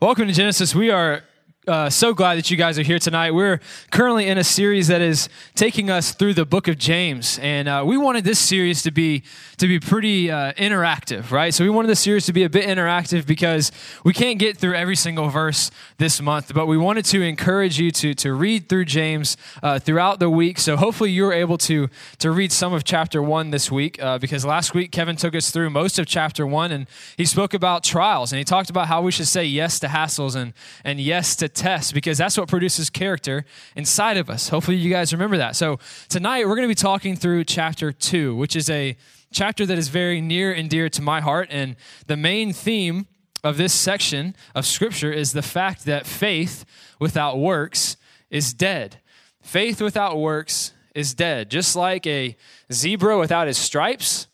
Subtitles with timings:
[0.00, 0.76] Welcome to Genesis.
[0.76, 1.24] We are
[1.68, 3.32] uh, so glad that you guys are here tonight.
[3.32, 7.68] We're currently in a series that is taking us through the book of James, and
[7.68, 9.22] uh, we wanted this series to be
[9.58, 11.52] to be pretty uh, interactive, right?
[11.52, 13.70] So we wanted this series to be a bit interactive because
[14.02, 17.90] we can't get through every single verse this month, but we wanted to encourage you
[17.92, 20.58] to to read through James uh, throughout the week.
[20.58, 21.88] So hopefully you were able to
[22.18, 25.50] to read some of chapter one this week uh, because last week Kevin took us
[25.50, 26.86] through most of chapter one, and
[27.18, 30.34] he spoke about trials and he talked about how we should say yes to hassles
[30.34, 33.44] and and yes to tests because that's what produces character
[33.76, 34.48] inside of us.
[34.48, 35.56] Hopefully, you guys remember that.
[35.56, 35.78] So,
[36.08, 38.96] tonight we're going to be talking through chapter two, which is a
[39.32, 41.48] chapter that is very near and dear to my heart.
[41.50, 43.06] And the main theme
[43.44, 46.64] of this section of scripture is the fact that faith
[46.98, 47.96] without works
[48.30, 49.00] is dead.
[49.42, 51.50] Faith without works is dead.
[51.50, 52.36] Just like a
[52.72, 54.26] zebra without his stripes,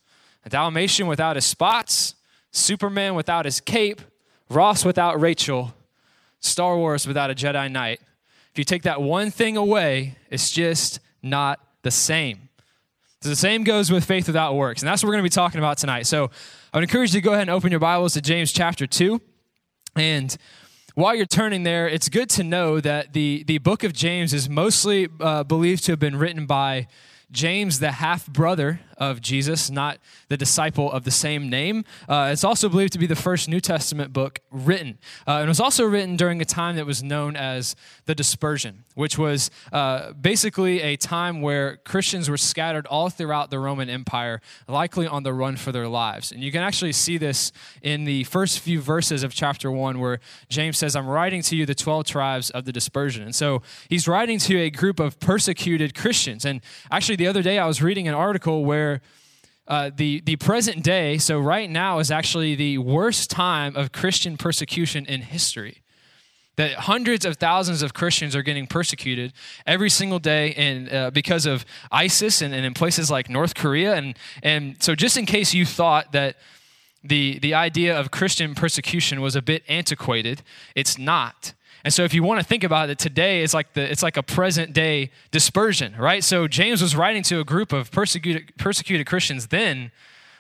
[0.45, 2.15] a Dalmatian without his spots,
[2.51, 4.01] Superman without his cape,
[4.49, 5.75] Ross without Rachel,
[6.45, 8.01] Star Wars without a Jedi Knight.
[8.53, 12.49] If you take that one thing away, it's just not the same.
[13.23, 14.83] So the same goes with faith without works.
[14.83, 16.07] And that's what we're going to be talking about tonight.
[16.07, 16.31] So
[16.73, 19.21] I would encourage you to go ahead and open your Bibles to James chapter 2.
[19.97, 20.37] And
[20.95, 24.49] while you're turning there, it's good to know that the, the book of James is
[24.49, 26.87] mostly uh, believed to have been written by
[27.33, 31.85] James, the half brother of Jesus, not the disciple of the same name.
[32.09, 34.99] Uh, it's also believed to be the first New Testament book written.
[35.27, 37.75] Uh, and it was also written during a time that was known as
[38.07, 43.59] the dispersion, which was uh, basically a time where Christians were scattered all throughout the
[43.59, 46.33] Roman Empire, likely on the run for their lives.
[46.33, 50.21] And you can actually see this in the first few verses of chapter 1, where
[50.49, 53.23] James says, I'm writing to you the 12 tribes of the dispersion.
[53.23, 56.45] And so he's writing to a group of persecuted Christians.
[56.45, 59.01] And actually, the other day I was reading an article where where
[59.67, 64.37] uh, the, the present day, so right now, is actually the worst time of Christian
[64.37, 65.81] persecution in history.
[66.57, 69.33] That hundreds of thousands of Christians are getting persecuted
[69.67, 73.95] every single day in, uh, because of ISIS and, and in places like North Korea.
[73.95, 76.37] And, and so, just in case you thought that
[77.03, 80.43] the, the idea of Christian persecution was a bit antiquated,
[80.77, 81.55] it's not.
[81.85, 84.17] And so if you want to think about it today, it's like the it's like
[84.17, 86.25] a present day dispersion, right?
[86.25, 89.93] So James was writing to a group of persecuted persecuted Christians then,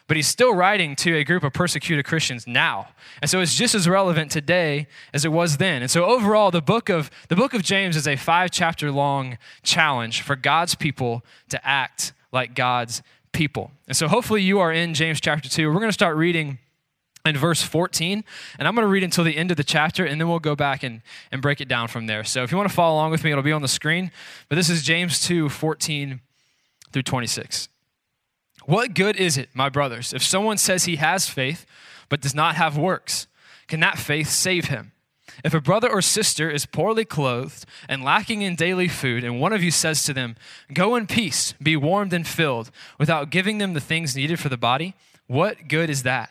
[0.08, 2.88] but he's still writing to a group of persecuted Christians now.
[3.20, 5.82] And so it's just as relevant today as it was then.
[5.82, 9.36] And so overall the book of the book of James is a 5 chapter long
[9.62, 13.02] challenge for God's people to act like God's
[13.32, 13.70] people.
[13.86, 15.68] And so hopefully you are in James chapter 2.
[15.68, 16.58] We're going to start reading
[17.26, 18.22] in verse 14.
[18.58, 20.54] And I'm going to read until the end of the chapter, and then we'll go
[20.54, 21.00] back and,
[21.32, 22.22] and break it down from there.
[22.22, 24.10] So if you want to follow along with me, it'll be on the screen.
[24.50, 26.20] But this is James 2 14
[26.92, 27.68] through 26.
[28.66, 31.66] What good is it, my brothers, if someone says he has faith
[32.08, 33.26] but does not have works?
[33.68, 34.92] Can that faith save him?
[35.42, 39.52] If a brother or sister is poorly clothed and lacking in daily food, and one
[39.52, 40.36] of you says to them,
[40.72, 44.56] Go in peace, be warmed and filled, without giving them the things needed for the
[44.58, 44.94] body,
[45.26, 46.30] what good is that?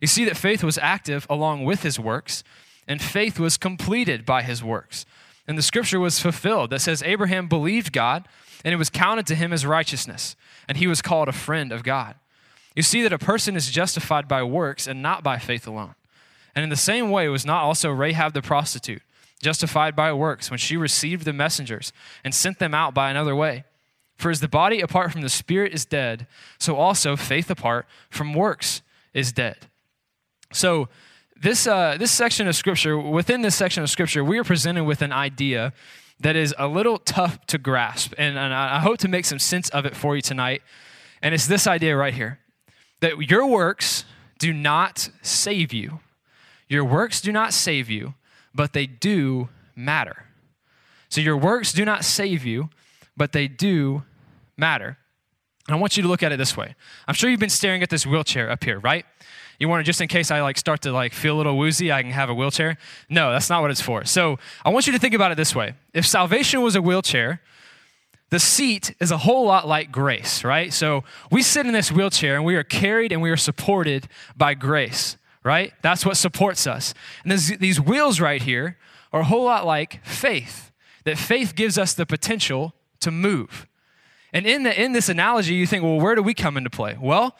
[0.00, 2.44] You see that faith was active along with his works,
[2.86, 5.06] and faith was completed by his works.
[5.48, 8.26] And the scripture was fulfilled that says, Abraham believed God,
[8.64, 10.36] and it was counted to him as righteousness,
[10.68, 12.16] and he was called a friend of God.
[12.74, 15.94] You see that a person is justified by works and not by faith alone.
[16.54, 19.02] And in the same way, was not also Rahab the prostitute
[19.42, 21.92] justified by works when she received the messengers
[22.24, 23.64] and sent them out by another way?
[24.16, 26.26] For as the body apart from the spirit is dead,
[26.58, 28.82] so also faith apart from works
[29.12, 29.68] is dead.
[30.52, 30.88] So,
[31.38, 35.02] this, uh, this section of scripture, within this section of scripture, we are presented with
[35.02, 35.74] an idea
[36.20, 38.14] that is a little tough to grasp.
[38.16, 40.62] And, and I hope to make some sense of it for you tonight.
[41.20, 42.38] And it's this idea right here
[43.00, 44.04] that your works
[44.38, 46.00] do not save you.
[46.68, 48.14] Your works do not save you,
[48.54, 50.24] but they do matter.
[51.08, 52.70] So your works do not save you,
[53.16, 54.02] but they do
[54.56, 54.98] matter.
[55.68, 56.74] And I want you to look at it this way.
[57.06, 59.04] I'm sure you've been staring at this wheelchair up here, right?
[59.58, 61.90] You want to just in case I like start to like feel a little woozy,
[61.90, 62.76] I can have a wheelchair.
[63.08, 64.04] No, that's not what it's for.
[64.04, 65.74] So I want you to think about it this way.
[65.94, 67.40] If salvation was a wheelchair,
[68.30, 70.72] the seat is a whole lot like grace, right?
[70.72, 74.54] So we sit in this wheelchair and we are carried and we are supported by
[74.54, 75.72] grace, right?
[75.82, 76.92] That's what supports us.
[77.24, 78.78] And these wheels right here
[79.12, 80.72] are a whole lot like faith,
[81.04, 83.66] that faith gives us the potential to move.
[84.32, 86.98] And in, the, in this analogy, you think, well, where do we come into play?
[87.00, 87.36] Well,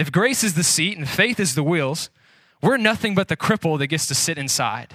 [0.00, 2.08] if grace is the seat and faith is the wheels,
[2.62, 4.94] we're nothing but the cripple that gets to sit inside.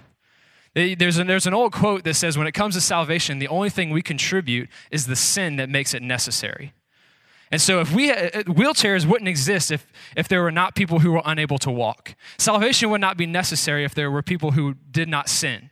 [0.74, 3.92] There's, there's an old quote that says, when it comes to salvation, the only thing
[3.92, 6.74] we contribute is the sin that makes it necessary.
[7.52, 9.86] And so, if we uh, wheelchairs wouldn't exist if,
[10.18, 12.16] if there were not people who were unable to walk.
[12.40, 15.70] Salvation would not be necessary if there were people who did not sin.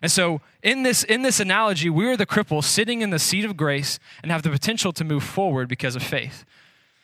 [0.00, 3.58] And so, in this, in this analogy, we're the cripple sitting in the seat of
[3.58, 6.46] grace and have the potential to move forward because of faith.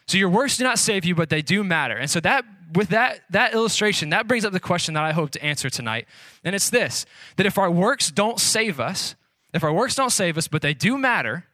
[0.08, 1.96] So, your works do not save you, but they do matter.
[1.96, 2.44] And so, that,
[2.74, 6.06] with that, that illustration, that brings up the question that I hope to answer tonight.
[6.44, 7.06] And it's this
[7.36, 9.14] that if our works don't save us,
[9.52, 11.46] if our works don't save us, but they do matter,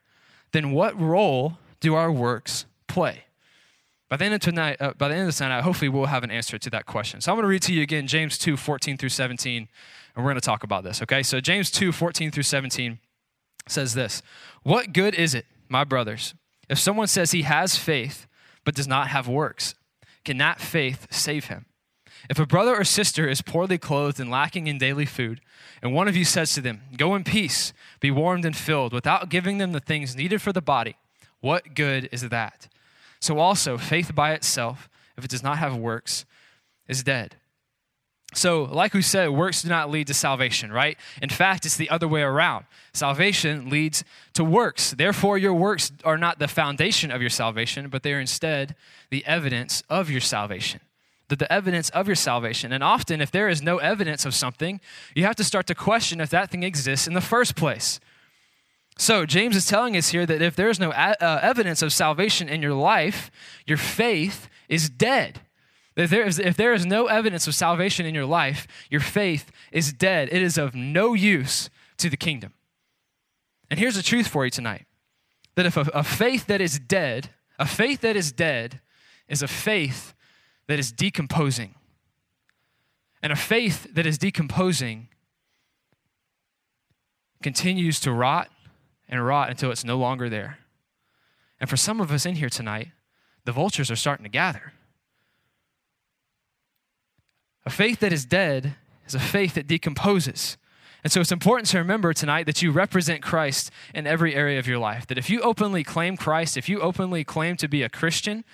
[0.53, 3.25] then what role do our works play?
[4.09, 6.23] By the end of tonight, uh, by the end of the night, hopefully we'll have
[6.23, 7.23] an answer to that question.
[7.23, 9.69] So I'm going to read to you again James 2, 14 through 17, and
[10.17, 11.23] we're going to talk about this, okay?
[11.23, 12.99] So James 2, 14 through 17
[13.67, 14.23] says this
[14.65, 16.35] What good is it, my brothers,
[16.69, 18.27] if someone says he has faith
[18.64, 19.75] but does not have works?
[20.25, 21.67] Can that faith save him?
[22.31, 25.41] If a brother or sister is poorly clothed and lacking in daily food,
[25.82, 29.29] and one of you says to them, Go in peace, be warmed and filled, without
[29.29, 30.97] giving them the things needed for the body,
[31.41, 32.69] what good is that?
[33.20, 36.25] So also, faith by itself, if it does not have works,
[36.88, 37.37] is dead.
[38.34, 40.96] So, like we said, works do not lead to salvation, right?
[41.20, 42.64] In fact, it's the other way around.
[42.94, 44.93] Salvation leads to works.
[44.93, 48.75] Therefore, your works are not the foundation of your salvation, but they are instead
[49.11, 50.81] the evidence of your salvation.
[51.29, 52.73] The, the evidence of your salvation.
[52.73, 54.81] And often, if there is no evidence of something,
[55.14, 58.00] you have to start to question if that thing exists in the first place.
[58.96, 62.49] So, James is telling us here that if there's no a- uh, evidence of salvation
[62.49, 63.31] in your life,
[63.67, 65.40] your faith is dead.
[65.94, 69.50] If there, is, if there is no evidence of salvation in your life, your faith
[69.71, 70.29] is dead.
[70.33, 71.69] It is of no use
[71.99, 72.55] to the kingdom.
[73.71, 74.87] And here's the truth for you tonight
[75.55, 78.81] that if a, a faith that is dead, a faith that is dead,
[79.29, 80.15] is a faith
[80.67, 81.75] that is decomposing.
[83.23, 85.09] And a faith that is decomposing
[87.43, 88.49] continues to rot
[89.09, 90.59] and rot until it's no longer there.
[91.61, 92.89] And for some of us in here tonight,
[93.44, 94.73] the vultures are starting to gather.
[97.64, 98.75] A faith that is dead
[99.06, 100.56] is a faith that decomposes.
[101.05, 104.69] And so it's important to remember tonight that you represent Christ in every area of
[104.69, 105.06] your life.
[105.09, 108.44] That if you openly claim Christ, if you openly claim to be a Christian,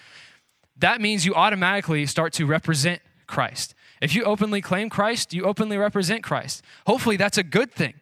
[0.76, 3.74] that means you automatically start to represent Christ.
[4.00, 6.62] If you openly claim Christ, you openly represent Christ.
[6.86, 7.94] Hopefully, that's a good thing.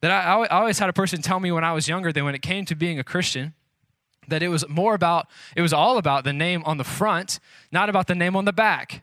[0.00, 2.34] That I, I always had a person tell me when I was younger that when
[2.34, 3.54] it came to being a Christian,
[4.28, 7.40] that it was more about, it was all about the name on the front,
[7.72, 9.02] not about the name on the back.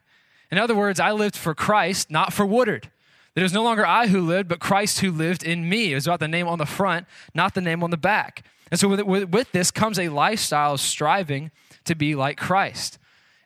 [0.51, 2.89] In other words, I lived for Christ, not for Woodard.
[3.33, 5.91] That it was no longer I who lived, but Christ who lived in me.
[5.91, 8.43] It was about the name on the front, not the name on the back.
[8.71, 11.51] And so with, with, with this comes a lifestyle of striving
[11.83, 12.97] to be like Christ.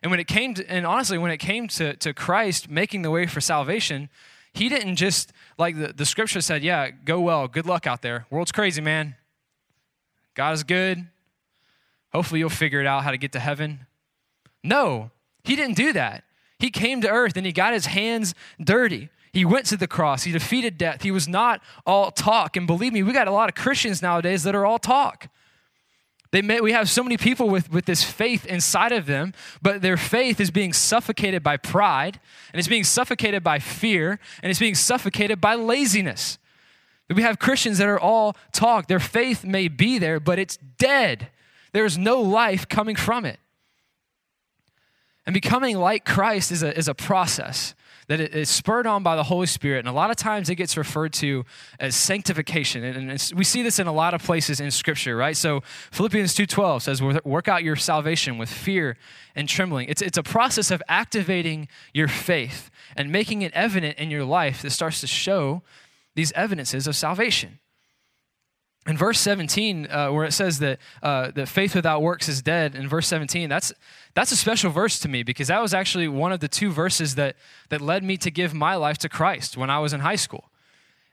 [0.02, 3.10] And when it came to, and honestly, when it came to, to Christ making the
[3.10, 4.08] way for salvation,
[4.52, 8.26] he didn't just, like the, the scripture said, yeah, go well, good luck out there.
[8.30, 9.16] World's crazy, man.
[10.34, 11.06] God is good.
[12.12, 13.86] Hopefully you'll figure it out how to get to heaven.
[14.64, 15.10] No,
[15.44, 16.24] he didn't do that.
[16.60, 19.08] He came to earth and he got his hands dirty.
[19.32, 20.24] He went to the cross.
[20.24, 21.02] He defeated death.
[21.02, 22.56] He was not all talk.
[22.56, 25.28] And believe me, we got a lot of Christians nowadays that are all talk.
[26.32, 29.32] They may, we have so many people with, with this faith inside of them,
[29.62, 32.20] but their faith is being suffocated by pride,
[32.52, 36.38] and it's being suffocated by fear, and it's being suffocated by laziness.
[37.12, 38.86] We have Christians that are all talk.
[38.86, 41.30] Their faith may be there, but it's dead.
[41.72, 43.40] There is no life coming from it.
[45.30, 47.76] And becoming like Christ is a, is a process
[48.08, 49.78] that is spurred on by the Holy Spirit.
[49.78, 51.44] And a lot of times it gets referred to
[51.78, 52.82] as sanctification.
[52.82, 55.36] And we see this in a lot of places in Scripture, right?
[55.36, 58.96] So Philippians 2.12 says, work out your salvation with fear
[59.36, 59.88] and trembling.
[59.88, 64.62] It's, it's a process of activating your faith and making it evident in your life
[64.62, 65.62] that starts to show
[66.16, 67.60] these evidences of salvation.
[68.86, 72.74] In verse 17, uh, where it says that, uh, that faith without works is dead,
[72.74, 73.72] in verse 17, that's,
[74.14, 77.14] that's a special verse to me because that was actually one of the two verses
[77.14, 77.36] that,
[77.68, 80.50] that led me to give my life to Christ when I was in high school.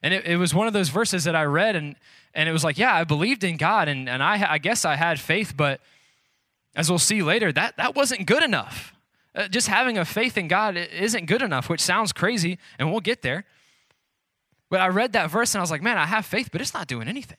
[0.02, 1.96] And it, it was one of those verses that I read, and,
[2.34, 4.96] and it was like, yeah, I believed in God, and, and I, I guess I
[4.96, 5.82] had faith, but
[6.76, 8.94] as we'll see later, that, that wasn't good enough.
[9.34, 13.00] Uh, just having a faith in God isn't good enough, which sounds crazy, and we'll
[13.00, 13.46] get there.
[14.70, 16.74] But I read that verse and I was like, man, I have faith, but it's
[16.74, 17.38] not doing anything.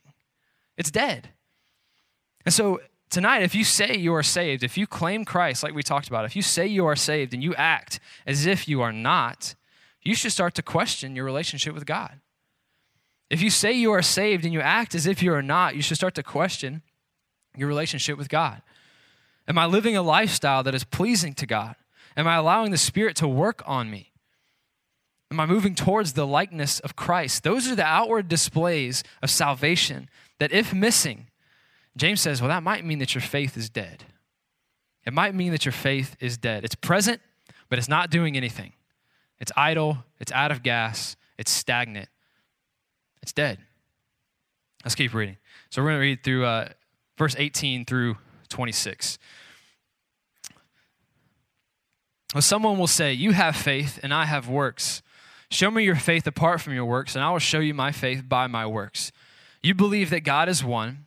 [0.77, 1.29] It's dead.
[2.45, 5.83] And so tonight, if you say you are saved, if you claim Christ, like we
[5.83, 8.93] talked about, if you say you are saved and you act as if you are
[8.93, 9.55] not,
[10.03, 12.21] you should start to question your relationship with God.
[13.31, 15.83] If you say you are saved and you act as if you are not, you
[15.83, 16.83] should start to question
[17.57, 18.63] your relationship with God.
[19.47, 21.77] Am I living a lifestyle that is pleasing to God?
[22.17, 24.13] Am I allowing the Spirit to work on me?
[25.31, 27.45] Am I moving towards the likeness of Christ?
[27.45, 31.28] Those are the outward displays of salvation that, if missing,
[31.97, 34.05] James says, well, that might mean that your faith is dead.
[35.05, 36.65] It might mean that your faith is dead.
[36.65, 37.21] It's present,
[37.69, 38.73] but it's not doing anything.
[39.41, 42.09] It's idle, it's out of gas, it's stagnant,
[43.23, 43.59] it's dead.
[44.85, 45.37] Let's keep reading.
[45.71, 46.69] So we're going to read through uh,
[47.17, 48.17] verse 18 through
[48.49, 49.19] 26.
[52.35, 55.03] Well, someone will say, You have faith, and I have works.
[55.51, 58.29] Show me your faith apart from your works, and I will show you my faith
[58.29, 59.13] by my works.
[59.63, 61.07] You believe that God is one,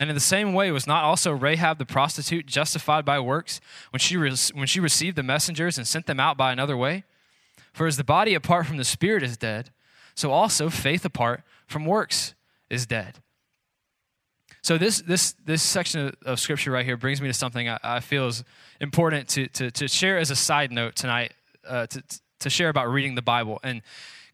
[0.00, 4.00] And in the same way, was not also Rahab the prostitute justified by works when
[4.00, 7.04] she, re- when she received the messengers and sent them out by another way?
[7.74, 9.70] For as the body apart from the spirit is dead,
[10.14, 12.34] so also faith apart from works
[12.70, 13.18] is dead.
[14.62, 18.00] So this this this section of, scripture right here brings me to something I, I
[18.00, 18.44] feel is
[18.80, 21.32] important to, to, to share as a side note tonight,
[21.66, 22.02] uh, to,
[22.40, 23.60] to share about reading the Bible.
[23.62, 23.82] And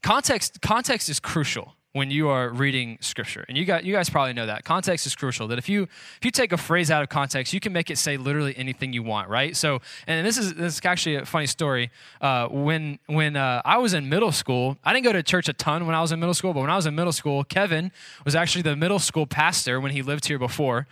[0.03, 3.47] context context is crucial when you are reading scripture.
[3.49, 4.65] And you got you guys probably know that.
[4.65, 5.49] Context is crucial.
[5.49, 7.97] That if you if you take a phrase out of context, you can make it
[7.97, 9.57] say literally anything you want, right?
[9.57, 11.91] So, and this is this is actually a funny story.
[12.21, 15.55] Uh, when when uh, I was in middle school, I didn't go to church a
[15.55, 17.91] ton when I was in middle school, but when I was in middle school, Kevin
[18.27, 20.87] was actually the middle school pastor when he lived here before.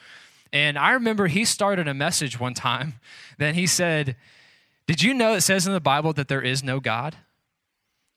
[0.54, 2.94] And I remember he started a message one time.
[3.36, 4.16] Then he said,
[4.86, 7.16] "Did you know it says in the Bible that there is no God?"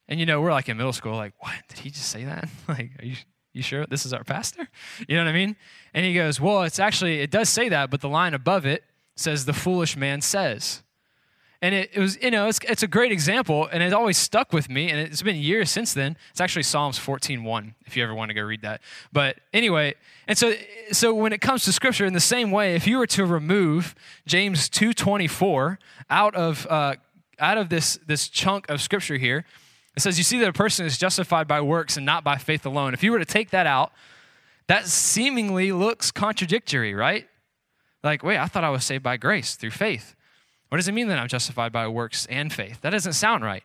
[0.10, 1.56] And you know, we're like in middle school, like, what?
[1.68, 2.48] Did he just say that?
[2.68, 3.16] like, are you,
[3.54, 4.68] you sure this is our pastor?
[5.08, 5.56] You know what I mean?
[5.94, 8.84] And he goes, well, it's actually, it does say that, but the line above it
[9.16, 10.84] says, the foolish man says.
[11.60, 14.54] And it, it was, you know, it's, it's a great example, and it always stuck
[14.54, 16.16] with me, and it's been years since then.
[16.30, 18.82] It's actually Psalms 14.1, if you ever want to go read that.
[19.12, 19.96] But anyway,
[20.28, 20.54] and so,
[20.92, 23.96] so when it comes to Scripture, in the same way, if you were to remove
[24.28, 25.78] James 2.24
[26.12, 26.96] out of, uh,
[27.40, 29.44] out of this, this chunk of Scripture here,
[29.98, 32.66] it says, You see that a person is justified by works and not by faith
[32.68, 32.94] alone.
[32.94, 33.92] If you were to take that out,
[34.68, 37.28] that seemingly looks contradictory, right?
[38.04, 40.16] Like, wait, I thought I was saved by grace through faith.
[40.70, 42.80] What does it mean that I'm justified by works and faith?
[42.82, 43.64] That doesn't sound right.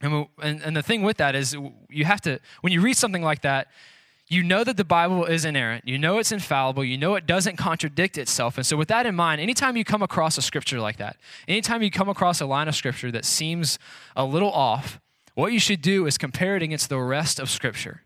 [0.00, 1.56] And, and, and the thing with that is,
[1.90, 3.68] you have to, when you read something like that,
[4.28, 5.88] you know that the Bible is inerrant.
[5.88, 6.84] You know it's infallible.
[6.84, 8.56] You know it doesn't contradict itself.
[8.56, 11.82] And so, with that in mind, anytime you come across a scripture like that, anytime
[11.82, 13.78] you come across a line of scripture that seems
[14.16, 14.98] a little off,
[15.34, 18.02] what you should do is compare it against the rest of Scripture.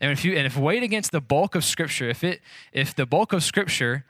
[0.00, 2.40] And if you and if weighed against the bulk of Scripture, if it
[2.72, 4.04] if the bulk of Scripture,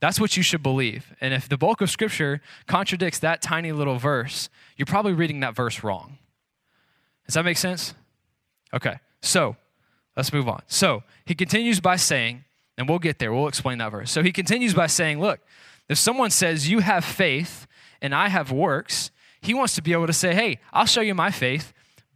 [0.00, 1.14] that's what you should believe.
[1.20, 5.54] And if the bulk of Scripture contradicts that tiny little verse, you're probably reading that
[5.54, 6.18] verse wrong.
[7.26, 7.94] Does that make sense?
[8.72, 8.98] Okay.
[9.20, 9.56] So
[10.16, 10.62] let's move on.
[10.66, 12.44] So he continues by saying,
[12.78, 14.10] and we'll get there, we'll explain that verse.
[14.10, 15.40] So he continues by saying, Look,
[15.88, 17.66] if someone says, You have faith
[18.00, 19.10] and I have works,
[19.40, 21.72] he wants to be able to say, Hey, I'll show you my faith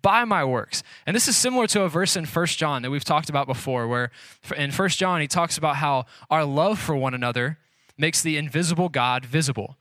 [0.07, 0.85] by my works.
[1.05, 3.89] And this is similar to a verse in First John that we've talked about before,
[3.89, 4.13] where
[4.57, 7.59] in First John, he talks about how our love for one another
[7.99, 9.77] makes the invisible God visible.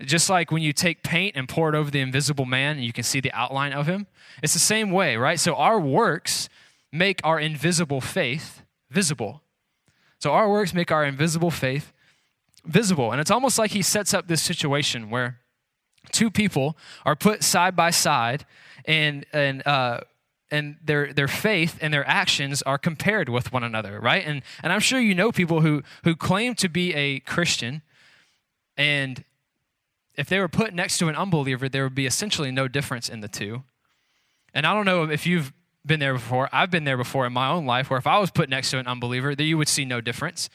[0.00, 2.92] Just like when you take paint and pour it over the invisible man and you
[2.92, 4.08] can see the outline of him,
[4.42, 5.38] it's the same way, right?
[5.38, 6.48] So our works
[6.90, 9.42] make our invisible faith visible.
[10.18, 11.92] So our works make our invisible faith
[12.64, 13.12] visible.
[13.12, 15.38] And it's almost like he sets up this situation where
[16.10, 18.44] two people are put side by side
[18.84, 20.00] and and uh,
[20.50, 24.24] and their their faith and their actions are compared with one another, right?
[24.24, 27.82] And and I'm sure you know people who who claim to be a Christian,
[28.76, 29.24] and
[30.14, 33.20] if they were put next to an unbeliever, there would be essentially no difference in
[33.20, 33.62] the two.
[34.54, 35.52] And I don't know if you've
[35.86, 36.48] been there before.
[36.52, 38.78] I've been there before in my own life, where if I was put next to
[38.78, 40.50] an unbeliever, that you would see no difference.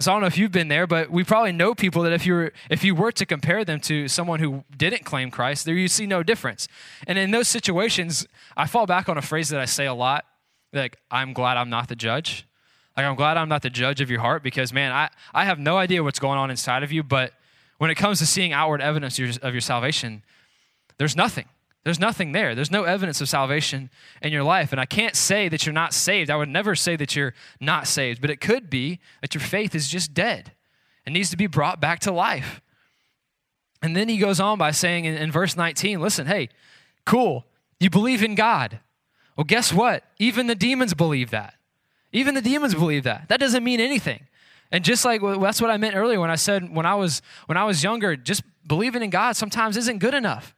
[0.00, 2.26] So I don't know if you've been there, but we probably know people that if
[2.26, 5.74] you were if you were to compare them to someone who didn't claim Christ, there
[5.74, 6.68] you see no difference.
[7.06, 10.24] And in those situations, I fall back on a phrase that I say a lot,
[10.72, 12.46] like I'm glad I'm not the judge.
[12.96, 15.58] Like, I'm glad I'm not the judge of your heart because, man, I, I have
[15.58, 17.02] no idea what's going on inside of you.
[17.02, 17.32] But
[17.78, 20.22] when it comes to seeing outward evidence of your, of your salvation,
[20.98, 21.46] there's nothing.
[21.84, 22.54] There's nothing there.
[22.54, 23.90] There's no evidence of salvation
[24.22, 24.72] in your life.
[24.72, 26.30] And I can't say that you're not saved.
[26.30, 29.74] I would never say that you're not saved, but it could be that your faith
[29.74, 30.52] is just dead
[31.04, 32.62] and needs to be brought back to life.
[33.82, 36.48] And then he goes on by saying in, in verse 19, listen, hey,
[37.04, 37.44] cool,
[37.78, 38.80] you believe in God.
[39.36, 40.04] Well, guess what?
[40.18, 41.54] Even the demons believe that.
[42.12, 43.28] Even the demons believe that.
[43.28, 44.26] That doesn't mean anything.
[44.72, 47.58] And just like that's what I meant earlier when I said when I was when
[47.58, 50.53] I was younger, just believing in God sometimes isn't good enough.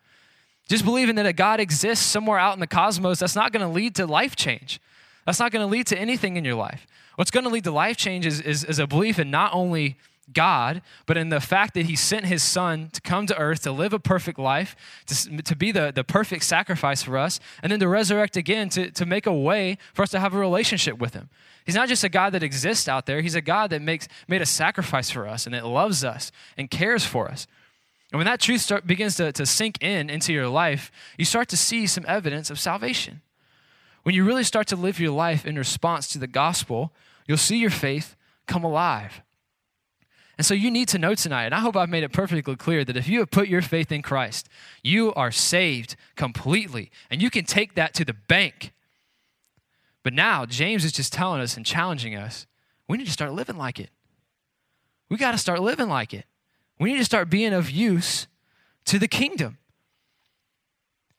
[0.68, 3.73] Just believing that a God exists somewhere out in the cosmos, that's not going to
[3.73, 4.80] lead to life change.
[5.25, 6.87] That's not going to lead to anything in your life.
[7.16, 9.96] What's going to lead to life change is, is, is a belief in not only
[10.32, 13.73] God, but in the fact that He sent His Son to come to earth to
[13.73, 14.75] live a perfect life,
[15.06, 18.90] to, to be the, the perfect sacrifice for us, and then to resurrect again to,
[18.90, 21.28] to make a way for us to have a relationship with Him.
[21.64, 24.42] He's not just a God that exists out there, He's a God that makes, made
[24.42, 27.46] a sacrifice for us and that loves us and cares for us.
[28.12, 31.48] And when that truth start, begins to, to sink in into your life, you start
[31.48, 33.20] to see some evidence of salvation.
[34.04, 36.92] When you really start to live your life in response to the gospel,
[37.26, 39.22] you'll see your faith come alive.
[40.38, 42.84] And so you need to know tonight, and I hope I've made it perfectly clear
[42.84, 44.48] that if you have put your faith in Christ,
[44.82, 48.72] you are saved completely, and you can take that to the bank.
[50.02, 52.46] But now, James is just telling us and challenging us
[52.88, 53.90] we need to start living like it.
[55.08, 56.25] We got to start living like it.
[56.78, 58.26] We need to start being of use
[58.87, 59.59] to the kingdom.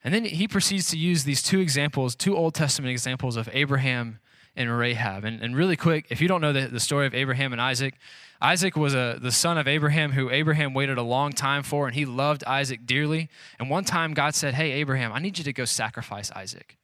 [0.04, 4.20] And then he proceeds to use these two examples, two Old Testament examples of Abraham
[4.54, 5.24] and Rahab.
[5.24, 7.94] And, and really quick, if you don't know the, the story of Abraham and Isaac,
[8.40, 11.94] Isaac was a, the son of Abraham who Abraham waited a long time for, and
[11.94, 13.28] he loved Isaac dearly.
[13.58, 16.76] And one time God said, Hey, Abraham, I need you to go sacrifice Isaac.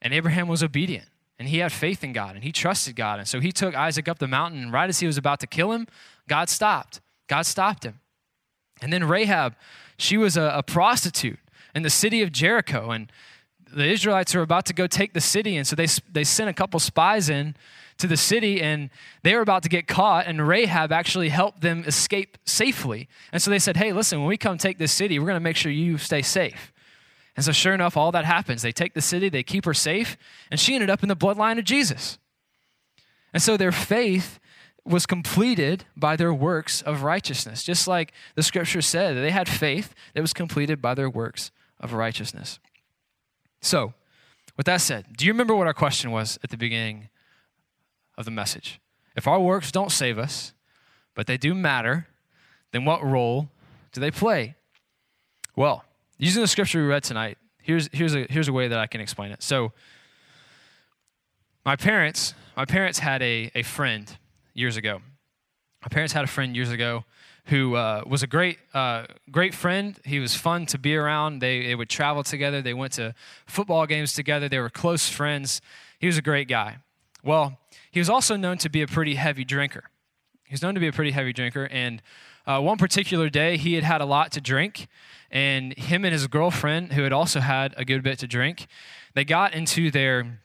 [0.00, 1.06] And Abraham was obedient,
[1.38, 3.20] and he had faith in God, and he trusted God.
[3.20, 5.46] And so he took Isaac up the mountain, and right as he was about to
[5.46, 5.86] kill him,
[6.28, 7.00] God stopped.
[7.32, 7.98] God stopped him.
[8.82, 9.54] And then Rahab,
[9.96, 11.38] she was a, a prostitute
[11.74, 13.10] in the city of Jericho, and
[13.72, 16.52] the Israelites were about to go take the city, and so they, they sent a
[16.52, 17.56] couple spies in
[17.96, 18.90] to the city and
[19.22, 23.08] they were about to get caught and rahab actually helped them escape safely.
[23.32, 25.40] And so they said hey listen when we come take this city we're going to
[25.40, 26.72] make sure you stay safe.
[27.36, 28.62] And so sure enough all that happens.
[28.62, 30.16] They take the city they keep her safe
[30.50, 32.18] and she ended up in the bloodline of jesus.
[33.32, 34.40] And so their faith
[34.84, 39.94] was completed by their works of righteousness just like the scripture said they had faith
[40.14, 42.58] that was completed by their works of righteousness
[43.60, 43.94] so
[44.56, 47.08] with that said do you remember what our question was at the beginning
[48.16, 48.80] of the message.
[49.16, 50.52] If our works don't save us,
[51.14, 52.08] but they do matter,
[52.72, 53.50] then what role
[53.92, 54.56] do they play?
[55.56, 55.84] Well,
[56.18, 59.00] using the scripture we read tonight, here's, here's, a, here's a way that I can
[59.00, 59.42] explain it.
[59.42, 59.72] So,
[61.64, 64.16] my parents, my parents had a, a friend
[64.54, 65.00] years ago.
[65.82, 67.04] My parents had a friend years ago
[67.46, 69.98] who uh, was a great, uh, great friend.
[70.04, 71.40] He was fun to be around.
[71.40, 72.62] They, they would travel together.
[72.62, 73.14] They went to
[73.46, 74.48] football games together.
[74.48, 75.60] They were close friends.
[75.98, 76.78] He was a great guy.
[77.24, 77.58] Well,
[77.90, 79.84] he was also known to be a pretty heavy drinker.
[80.44, 82.02] He was known to be a pretty heavy drinker, and
[82.46, 84.88] uh, one particular day he had had a lot to drink,
[85.30, 88.66] and him and his girlfriend, who had also had a good bit to drink,
[89.14, 90.41] they got into their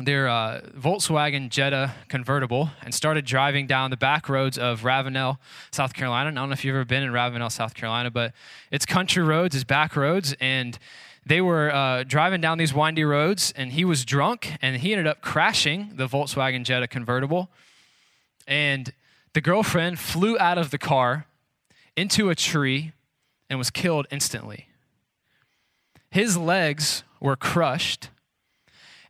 [0.00, 5.38] their uh, Volkswagen Jetta convertible and started driving down the back roads of Ravenel,
[5.70, 6.30] South Carolina.
[6.30, 8.32] I don't know if you've ever been in Ravenel, South Carolina, but
[8.72, 10.78] it's country roads, it's back roads, and
[11.24, 15.06] they were uh, driving down these windy roads, and he was drunk, and he ended
[15.06, 17.48] up crashing the Volkswagen Jetta convertible.
[18.46, 18.92] And
[19.32, 21.26] the girlfriend flew out of the car
[21.96, 22.92] into a tree
[23.48, 24.68] and was killed instantly.
[26.10, 28.10] His legs were crushed,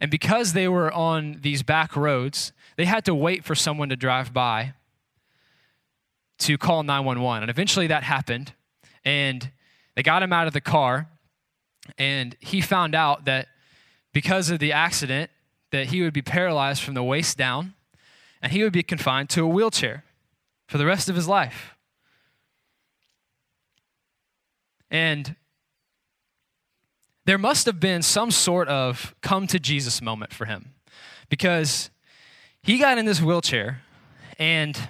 [0.01, 3.97] and because they were on these back roads, they had to wait for someone to
[3.97, 4.75] drive by
[6.39, 7.45] to call 911.
[7.45, 8.53] And eventually that happened,
[9.05, 9.51] and
[9.95, 11.09] they got him out of the car
[11.99, 13.49] and he found out that
[14.13, 15.31] because of the accident
[15.71, 17.75] that he would be paralyzed from the waist down
[18.41, 20.05] and he would be confined to a wheelchair
[20.67, 21.77] for the rest of his life.
[24.91, 25.37] And
[27.25, 30.75] there must have been some sort of come to Jesus moment for him
[31.29, 31.91] because
[32.63, 33.83] he got in this wheelchair
[34.39, 34.89] and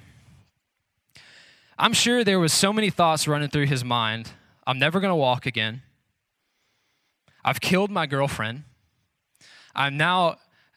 [1.77, 4.31] I'm sure there was so many thoughts running through his mind.
[4.67, 5.83] I'm never going to walk again.
[7.45, 8.63] I've killed my girlfriend.
[9.75, 10.37] I'm now,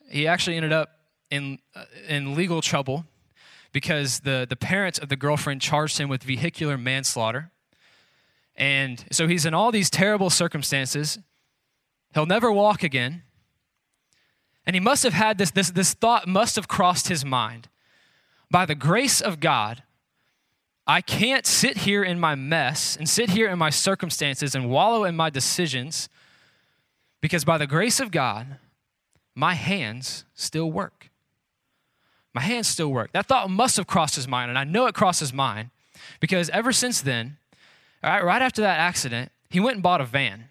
[0.10, 0.90] he actually ended up
[1.30, 3.06] in, uh, in legal trouble
[3.72, 7.52] because the, the parents of the girlfriend charged him with vehicular manslaughter.
[8.56, 11.20] And so he's in all these terrible circumstances.
[12.14, 13.24] He'll never walk again.
[14.66, 17.70] And he must have had this, this, this thought must have crossed his mind.
[18.52, 19.84] By the grace of God,
[20.86, 25.04] I can't sit here in my mess and sit here in my circumstances and wallow
[25.04, 26.08] in my decisions
[27.20, 28.58] because by the grace of God,
[29.36, 31.10] my hands still work.
[32.34, 33.12] My hands still work.
[33.12, 35.72] That thought must have crossed his mind, and I know it crossed his mind
[36.20, 37.38] because ever since then,
[38.04, 40.46] right, right after that accident, he went and bought a van.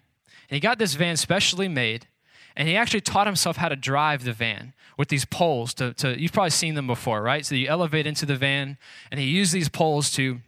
[0.49, 2.07] And he got this van specially made,
[2.55, 6.19] and he actually taught himself how to drive the van with these poles to, to
[6.19, 7.45] you've probably seen them before, right?
[7.45, 8.77] So you elevate into the van,
[9.11, 10.39] and he used these poles to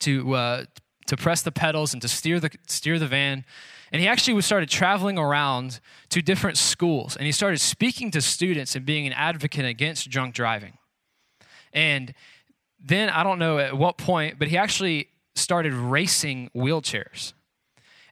[0.00, 0.64] to uh,
[1.06, 3.44] to press the pedals and to steer the steer the van.
[3.92, 8.76] And he actually started traveling around to different schools, and he started speaking to students
[8.76, 10.78] and being an advocate against drunk driving.
[11.72, 12.14] And
[12.78, 17.32] then I don't know at what point, but he actually started racing wheelchairs,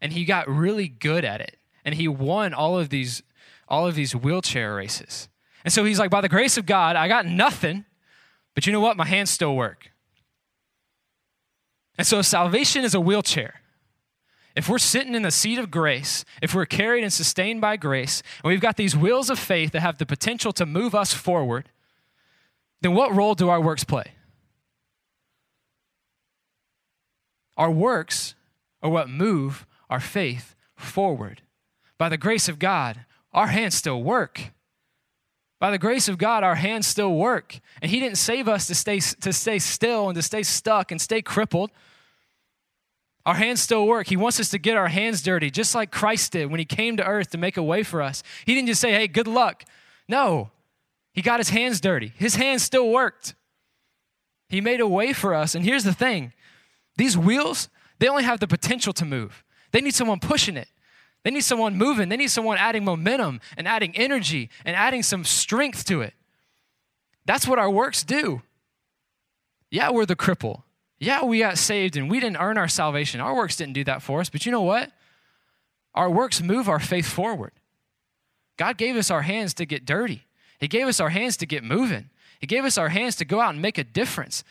[0.01, 3.23] and he got really good at it, and he won all of these
[3.69, 5.29] all of these wheelchair races.
[5.63, 7.85] And so he's like, by the grace of God, I got nothing,
[8.55, 8.97] but you know what?
[8.97, 9.91] My hands still work.
[11.99, 13.61] And so salvation is a wheelchair.
[14.57, 18.23] If we're sitting in the seat of grace, if we're carried and sustained by grace,
[18.43, 21.69] and we've got these wheels of faith that have the potential to move us forward,
[22.81, 24.13] then what role do our works play?
[27.57, 28.35] Our works
[28.83, 31.42] are what move our faith forward.
[31.96, 34.53] By the grace of God, our hands still work.
[35.61, 37.59] By the grace of God, our hands still work.
[37.83, 41.01] And He didn't save us to stay, to stay still and to stay stuck and
[41.01, 41.70] stay crippled.
[43.27, 44.07] Our hands still work.
[44.07, 46.96] He wants us to get our hands dirty, just like Christ did when He came
[46.96, 48.22] to earth to make a way for us.
[48.46, 49.64] He didn't just say, hey, good luck.
[50.09, 50.51] No,
[51.12, 52.12] He got His hands dirty.
[52.16, 53.35] His hands still worked.
[54.48, 55.55] He made a way for us.
[55.55, 56.33] And here's the thing
[56.96, 60.69] these wheels, they only have the potential to move, they need someone pushing it.
[61.25, 62.09] They need someone moving.
[62.09, 66.15] They need someone adding momentum and adding energy and adding some strength to it.
[67.27, 68.43] That's what our works do.
[69.71, 70.63] Yeah, we're the cripple.
[70.99, 73.21] Yeah, we got saved and we didn't earn our salvation.
[73.21, 74.31] Our works didn't do that for us.
[74.31, 74.91] But you know what?
[75.95, 77.53] Our works move our faith forward.
[78.57, 80.25] God gave us our hands to get dirty,
[80.59, 82.11] He gave us our hands to get moving.
[82.41, 84.45] He gave us our hands to go out and make a difference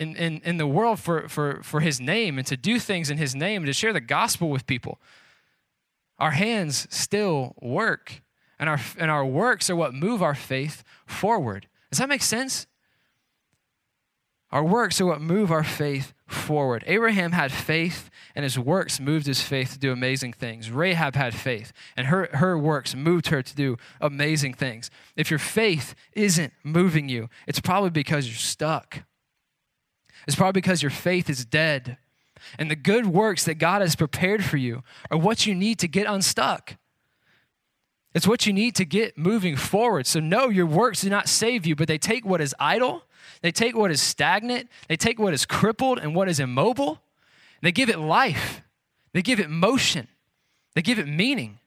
[0.00, 3.18] in, in, in the world for, for, for His name and to do things in
[3.18, 4.98] His name to share the gospel with people
[6.20, 8.22] our hands still work.
[8.58, 11.66] And our, and our works are what move our faith forward.
[11.90, 12.66] Does that make sense?
[14.52, 16.84] Our works are what move our faith forward.
[16.86, 20.70] Abraham had faith, and his works moved his faith to do amazing things.
[20.70, 24.90] Rahab had faith, and her, her works moved her to do amazing things.
[25.16, 29.04] If your faith isn't moving you, it's probably because you're stuck.
[30.26, 31.98] It's probably because your faith is dead.
[32.58, 35.88] And the good works that God has prepared for you are what you need to
[35.88, 36.76] get unstuck.
[38.12, 40.06] It's what you need to get moving forward.
[40.06, 43.04] So, no, your works do not save you, but they take what is idle,
[43.40, 47.00] they take what is stagnant, they take what is crippled and what is immobile,
[47.62, 48.62] they give it life,
[49.12, 50.08] they give it motion,
[50.74, 51.58] they give it meaning.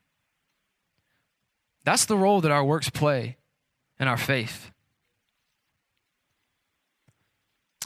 [1.86, 3.38] That's the role that our works play
[4.00, 4.73] in our faith.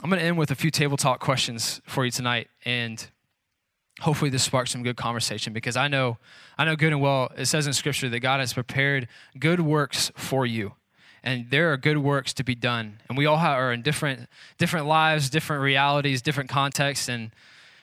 [0.00, 3.04] I'm going to end with a few table talk questions for you tonight, and
[4.00, 6.18] hopefully this sparks some good conversation because I know,
[6.56, 7.32] I know good and well.
[7.36, 9.08] It says in Scripture that God has prepared
[9.40, 10.74] good works for you,
[11.24, 13.00] and there are good works to be done.
[13.08, 17.32] And we all are in different, different lives, different realities, different contexts, and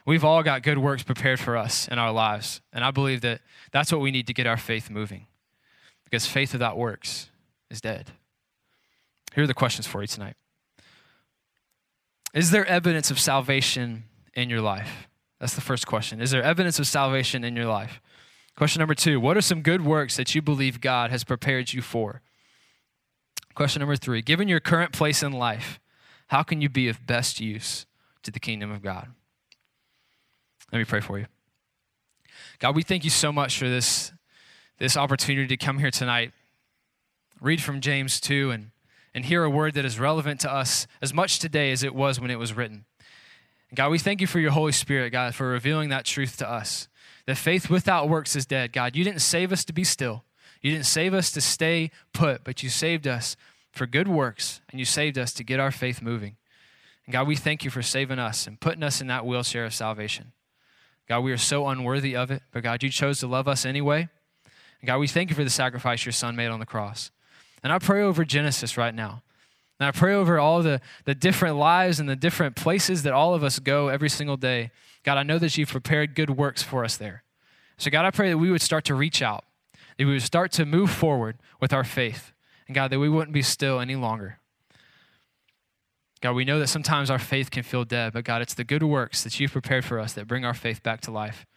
[0.06, 2.62] we've all got good works prepared for us in our lives.
[2.72, 5.28] And I believe that that's what we need to get our faith moving,
[6.06, 7.30] because faith without works
[7.70, 8.12] is dead.
[9.34, 10.38] Here are the questions for you tonight.
[12.36, 15.08] Is there evidence of salvation in your life?
[15.40, 16.22] That's the first question.
[16.22, 18.02] Is there evidence of salvation in your life?
[18.58, 21.82] Question number two What are some good works that you believe God has prepared you
[21.82, 22.22] for?
[23.56, 25.80] Question number three Given your current place in life,
[26.28, 27.86] how can you be of best use
[28.24, 29.08] to the kingdom of God?
[30.74, 31.28] Let me pray for you.
[32.60, 34.12] God, we thank you so much for this,
[34.78, 36.34] this opportunity to come here tonight,
[37.40, 38.72] read from James 2, and
[39.16, 42.20] and hear a word that is relevant to us as much today as it was
[42.20, 42.84] when it was written.
[43.74, 46.90] God, we thank you for your Holy Spirit, God, for revealing that truth to us.
[47.26, 48.74] That faith without works is dead.
[48.74, 50.26] God, you didn't save us to be still.
[50.62, 53.38] You didn't save us to stay put, but you saved us
[53.72, 56.36] for good works, and you saved us to get our faith moving.
[57.06, 59.74] And God, we thank you for saving us and putting us in that wheelchair of
[59.74, 60.34] salvation.
[61.08, 64.10] God, we are so unworthy of it, but God, you chose to love us anyway.
[64.82, 67.12] And God, we thank you for the sacrifice your son made on the cross.
[67.66, 69.24] And I pray over Genesis right now.
[69.80, 73.34] And I pray over all the, the different lives and the different places that all
[73.34, 74.70] of us go every single day.
[75.02, 77.24] God, I know that you've prepared good works for us there.
[77.78, 79.46] So, God, I pray that we would start to reach out,
[79.98, 82.34] that we would start to move forward with our faith.
[82.68, 84.38] And God, that we wouldn't be still any longer.
[86.22, 88.84] God, we know that sometimes our faith can feel dead, but God, it's the good
[88.84, 91.48] works that you've prepared for us that bring our faith back to life.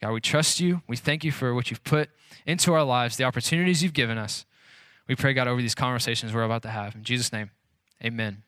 [0.00, 0.82] God, we trust you.
[0.86, 2.08] We thank you for what you've put
[2.46, 4.46] into our lives, the opportunities you've given us.
[5.08, 6.94] We pray, God, over these conversations we're about to have.
[6.94, 7.50] In Jesus' name,
[8.04, 8.42] amen.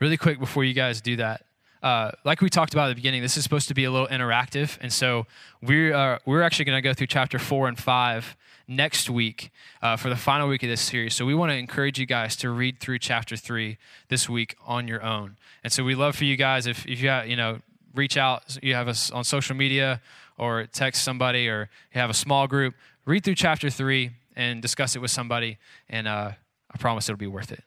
[0.00, 1.44] Really quick before you guys do that,
[1.82, 4.08] uh, like we talked about at the beginning, this is supposed to be a little
[4.08, 5.26] interactive, and so
[5.62, 8.36] we're uh, we're actually going to go through chapter four and five
[8.68, 9.50] next week
[9.82, 11.14] uh, for the final week of this series.
[11.14, 14.88] So we want to encourage you guys to read through chapter three this week on
[14.88, 15.36] your own.
[15.64, 17.60] And so we love for you guys if if you have, you know
[17.94, 20.00] reach out, you have us on social media
[20.38, 24.96] or text somebody or you have a small group, read through chapter three and discuss
[24.96, 25.58] it with somebody,
[25.90, 26.30] and uh,
[26.72, 27.62] I promise it'll be worth it.